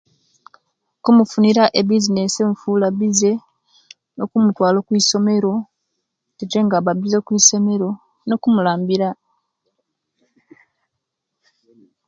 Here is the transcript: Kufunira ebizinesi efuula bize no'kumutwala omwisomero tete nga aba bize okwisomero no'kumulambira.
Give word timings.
Kufunira 1.03 1.63
ebizinesi 1.79 2.39
efuula 2.49 2.87
bize 2.99 3.31
no'kumutwala 4.15 4.77
omwisomero 4.81 5.53
tete 6.37 6.59
nga 6.65 6.75
aba 6.79 6.93
bize 6.99 7.17
okwisomero 7.21 7.89
no'kumulambira. 8.27 9.09